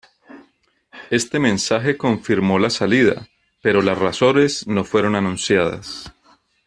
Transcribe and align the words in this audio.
Este 1.11 1.37
mensaje 1.37 1.95
confirmó 1.95 2.57
la 2.57 2.71
salida, 2.71 3.27
pero 3.61 3.83
las 3.83 3.99
razones 3.99 4.65
no 4.65 4.83
fueron 4.83 5.15
anunciadas. 5.15 6.11